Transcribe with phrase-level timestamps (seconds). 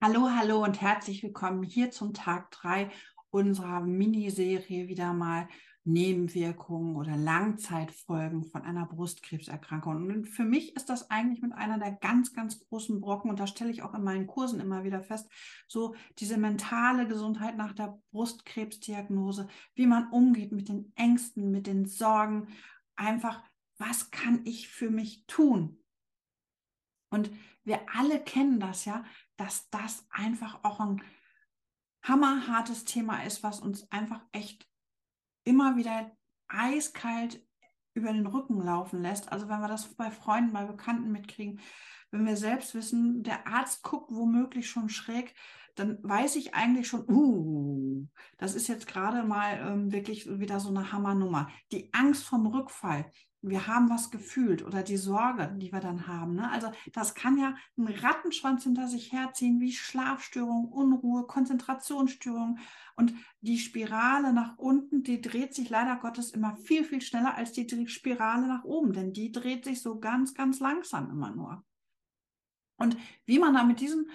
[0.00, 2.88] Hallo, hallo und herzlich willkommen hier zum Tag drei
[3.30, 5.48] unserer Miniserie wieder mal
[5.82, 10.06] Nebenwirkungen oder Langzeitfolgen von einer Brustkrebserkrankung.
[10.06, 13.48] Und für mich ist das eigentlich mit einer der ganz, ganz großen Brocken, und da
[13.48, 15.28] stelle ich auch in meinen Kursen immer wieder fest,
[15.66, 21.86] so diese mentale Gesundheit nach der Brustkrebsdiagnose, wie man umgeht mit den Ängsten, mit den
[21.86, 22.46] Sorgen,
[22.94, 23.42] einfach,
[23.78, 25.82] was kann ich für mich tun?
[27.10, 27.32] Und
[27.64, 29.04] wir alle kennen das ja,
[29.38, 31.02] dass das einfach auch ein
[32.02, 34.68] hammerhartes Thema ist, was uns einfach echt
[35.44, 36.10] immer wieder
[36.48, 37.42] eiskalt
[37.94, 39.32] über den Rücken laufen lässt.
[39.32, 41.60] Also wenn wir das bei Freunden, bei Bekannten mitkriegen,
[42.10, 45.34] wenn wir selbst wissen, der Arzt guckt womöglich schon schräg,
[45.74, 48.06] dann weiß ich eigentlich schon, uh,
[48.38, 51.50] das ist jetzt gerade mal ähm, wirklich wieder so eine Hammernummer.
[51.70, 56.34] Die Angst vom Rückfall, wir haben was gefühlt oder die Sorge, die wir dann haben.
[56.34, 56.50] Ne?
[56.50, 62.58] Also das kann ja einen Rattenschwanz hinter sich herziehen, wie Schlafstörung, Unruhe, Konzentrationsstörung.
[62.96, 67.52] Und die Spirale nach unten, die dreht sich leider Gottes immer viel, viel schneller als
[67.52, 71.64] die Spirale nach oben, denn die dreht sich so ganz, ganz langsam immer nur.
[72.76, 74.10] Und wie man da mit diesen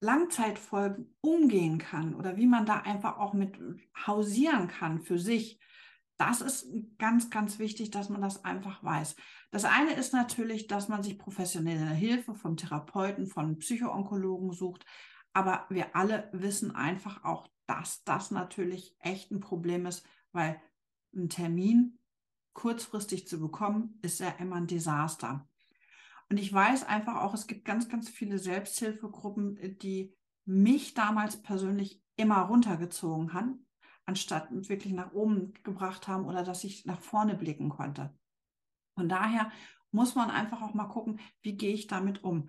[0.00, 3.58] Langzeitfolgen umgehen kann oder wie man da einfach auch mit
[4.06, 5.58] hausieren kann für sich,
[6.18, 6.66] das ist
[6.98, 9.16] ganz, ganz wichtig, dass man das einfach weiß.
[9.50, 14.84] Das eine ist natürlich, dass man sich professionelle Hilfe vom Therapeuten, von Psychoonkologen sucht.
[15.32, 20.60] Aber wir alle wissen einfach auch, dass das natürlich echt ein Problem ist, weil
[21.14, 21.98] ein Termin
[22.54, 25.46] kurzfristig zu bekommen, ist ja immer ein Desaster.
[26.30, 32.02] Und ich weiß einfach auch, es gibt ganz, ganz viele Selbsthilfegruppen, die mich damals persönlich
[32.16, 33.65] immer runtergezogen haben,
[34.06, 38.16] anstatt wirklich nach oben gebracht haben oder dass ich nach vorne blicken konnte.
[38.94, 39.50] Von daher
[39.90, 42.48] muss man einfach auch mal gucken, wie gehe ich damit um.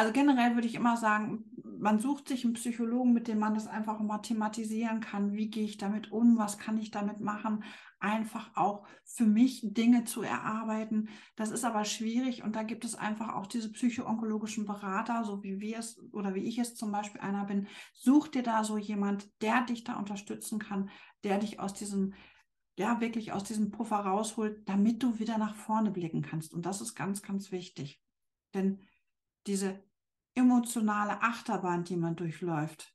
[0.00, 1.44] Also generell würde ich immer sagen,
[1.78, 5.34] man sucht sich einen Psychologen, mit dem man das einfach mal thematisieren kann.
[5.34, 6.38] Wie gehe ich damit um?
[6.38, 7.64] Was kann ich damit machen?
[7.98, 11.10] Einfach auch für mich Dinge zu erarbeiten.
[11.36, 15.60] Das ist aber schwierig und da gibt es einfach auch diese psychoonkologischen Berater, so wie
[15.60, 17.66] wir es oder wie ich es zum Beispiel einer bin.
[17.92, 20.88] Such dir da so jemand, der dich da unterstützen kann,
[21.24, 22.14] der dich aus diesem
[22.78, 26.54] ja, wirklich aus diesem Puffer rausholt, damit du wieder nach vorne blicken kannst.
[26.54, 28.00] Und das ist ganz, ganz wichtig.
[28.54, 28.80] Denn
[29.46, 29.82] diese
[30.34, 32.94] emotionale Achterbahn, die man durchläuft,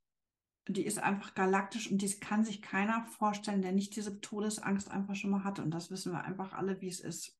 [0.67, 5.15] die ist einfach galaktisch und die kann sich keiner vorstellen, der nicht diese Todesangst einfach
[5.15, 5.61] schon mal hatte.
[5.61, 7.37] Und das wissen wir einfach alle, wie es ist.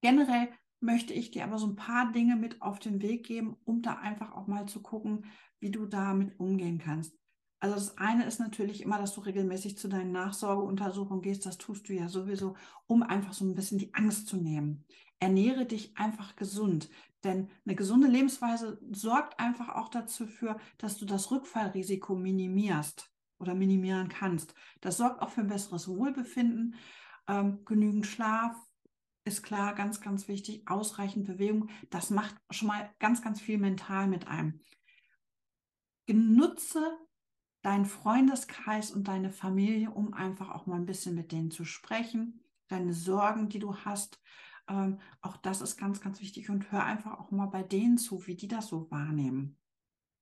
[0.00, 0.48] Generell
[0.80, 3.96] möchte ich dir aber so ein paar Dinge mit auf den Weg geben, um da
[3.96, 5.26] einfach auch mal zu gucken,
[5.58, 7.14] wie du damit umgehen kannst.
[7.62, 11.44] Also das eine ist natürlich immer, dass du regelmäßig zu deinen Nachsorgeuntersuchungen gehst.
[11.44, 12.56] Das tust du ja sowieso,
[12.86, 14.86] um einfach so ein bisschen die Angst zu nehmen.
[15.20, 16.88] Ernähre dich einfach gesund,
[17.24, 23.54] denn eine gesunde Lebensweise sorgt einfach auch dazu für, dass du das Rückfallrisiko minimierst oder
[23.54, 24.54] minimieren kannst.
[24.80, 26.74] Das sorgt auch für ein besseres Wohlbefinden,
[27.28, 28.56] ähm, genügend Schlaf,
[29.24, 31.68] ist klar, ganz, ganz wichtig, ausreichend Bewegung.
[31.90, 34.60] Das macht schon mal ganz, ganz viel mental mit einem.
[36.06, 36.98] Genutze
[37.62, 42.42] deinen Freundeskreis und deine Familie, um einfach auch mal ein bisschen mit denen zu sprechen,
[42.68, 44.20] deine Sorgen, die du hast.
[44.70, 48.26] Ähm, auch das ist ganz, ganz wichtig und hör einfach auch mal bei denen zu,
[48.26, 49.58] wie die das so wahrnehmen.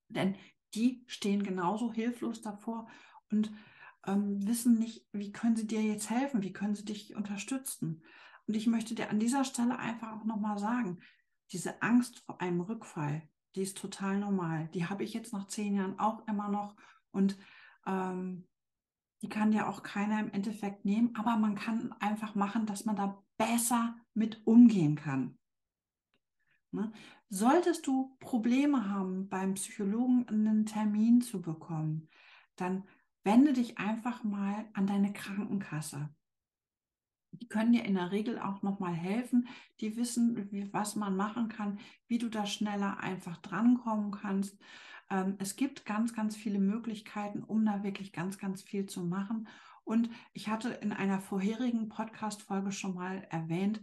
[0.08, 0.36] Denn
[0.74, 2.88] die stehen genauso hilflos davor
[3.30, 3.52] und
[4.06, 8.02] ähm, wissen nicht, wie können sie dir jetzt helfen, wie können sie dich unterstützen.
[8.46, 10.98] Und ich möchte dir an dieser Stelle einfach auch nochmal sagen,
[11.52, 14.68] diese Angst vor einem Rückfall, die ist total normal.
[14.72, 16.74] Die habe ich jetzt nach zehn Jahren auch immer noch
[17.10, 17.36] und
[17.86, 18.46] ähm,
[19.22, 22.96] die kann ja auch keiner im Endeffekt nehmen, aber man kann einfach machen, dass man
[22.96, 25.38] da besser mit umgehen kann.
[26.70, 26.92] Ne?
[27.28, 32.08] Solltest du Probleme haben, beim Psychologen einen Termin zu bekommen,
[32.56, 32.84] dann
[33.24, 36.08] wende dich einfach mal an deine Krankenkasse.
[37.32, 39.48] Die können dir in der Regel auch nochmal helfen.
[39.80, 44.58] Die wissen, wie, was man machen kann, wie du da schneller einfach drankommen kannst.
[45.10, 49.48] Ähm, es gibt ganz, ganz viele Möglichkeiten, um da wirklich ganz, ganz viel zu machen.
[49.84, 53.80] Und ich hatte in einer vorherigen Podcast-Folge schon mal erwähnt,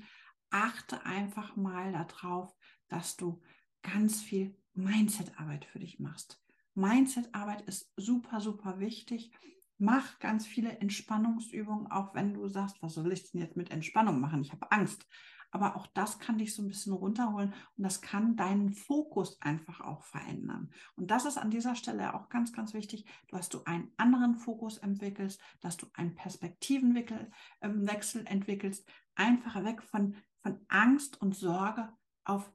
[0.52, 2.56] achte einfach mal darauf,
[2.88, 3.42] dass du
[3.82, 6.42] ganz viel Mindset-Arbeit für dich machst.
[6.76, 9.32] Mindset-Arbeit ist super, super wichtig.
[9.78, 14.20] Mach ganz viele Entspannungsübungen, auch wenn du sagst, was soll ich denn jetzt mit Entspannung
[14.20, 14.42] machen?
[14.42, 15.08] Ich habe Angst.
[15.56, 19.80] Aber auch das kann dich so ein bisschen runterholen und das kann deinen Fokus einfach
[19.80, 20.70] auch verändern.
[20.98, 24.80] Und das ist an dieser Stelle auch ganz, ganz wichtig, dass du einen anderen Fokus
[24.80, 27.32] entwickelst, dass du einen Perspektivenwechsel
[27.62, 28.86] ähm, entwickelst,
[29.16, 31.88] einfach weg von, von Angst und Sorge
[32.26, 32.52] auf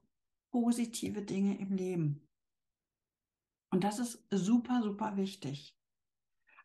[0.50, 2.29] positive Dinge im Leben.
[3.70, 5.75] Und das ist super, super wichtig.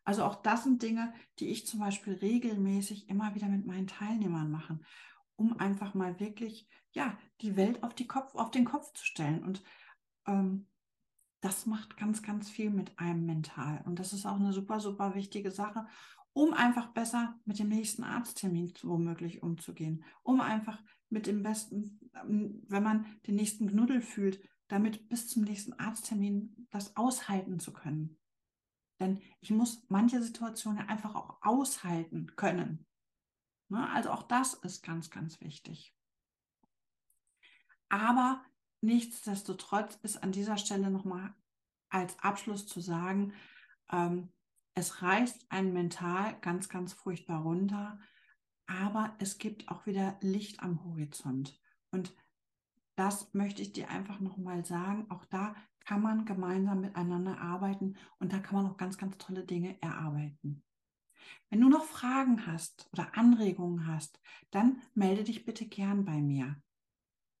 [0.04, 4.50] Also auch das sind Dinge, die ich zum Beispiel regelmäßig immer wieder mit meinen Teilnehmern
[4.50, 4.78] mache,
[5.36, 9.44] um einfach mal wirklich, ja, die Welt auf, die Kopf, auf den Kopf zu stellen.
[9.44, 9.62] Und
[10.26, 10.66] ähm,
[11.40, 13.82] das macht ganz, ganz viel mit einem mental.
[13.86, 15.86] Und das ist auch eine super, super wichtige Sache,
[16.32, 22.62] um einfach besser mit dem nächsten Arzttermin womöglich umzugehen, um einfach mit dem besten, ähm,
[22.68, 28.18] wenn man den nächsten Knuddel fühlt, damit bis zum nächsten Arzttermin das aushalten zu können.
[29.00, 32.86] Denn ich muss manche Situationen einfach auch aushalten können.
[33.68, 33.88] Ne?
[33.90, 35.94] Also auch das ist ganz, ganz wichtig.
[37.88, 38.44] Aber
[38.80, 41.34] nichtsdestotrotz ist an dieser Stelle nochmal
[41.88, 43.32] als Abschluss zu sagen,
[43.90, 44.32] ähm,
[44.74, 47.98] es reißt einen mental ganz, ganz furchtbar runter,
[48.66, 51.58] aber es gibt auch wieder Licht am Horizont.
[51.90, 52.14] Und
[52.96, 55.10] das möchte ich dir einfach nochmal sagen.
[55.10, 55.54] Auch da
[55.84, 60.65] kann man gemeinsam miteinander arbeiten und da kann man auch ganz, ganz tolle Dinge erarbeiten.
[61.50, 64.20] Wenn du noch Fragen hast oder Anregungen hast,
[64.50, 66.56] dann melde dich bitte gern bei mir.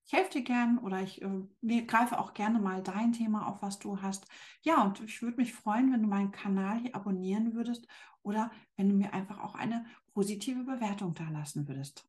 [0.06, 3.80] Ich helfe dir gern oder ich äh, greife auch gerne mal dein Thema auf, was
[3.80, 4.26] du hast.
[4.62, 7.88] Ja, und ich würde mich freuen, wenn du meinen Kanal hier abonnieren würdest
[8.22, 12.08] oder wenn du mir einfach auch eine positive Bewertung da lassen würdest.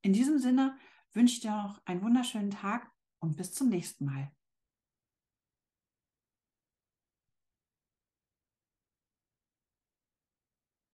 [0.00, 0.78] In diesem Sinne
[1.12, 4.32] wünsche ich dir noch einen wunderschönen Tag und bis zum nächsten Mal.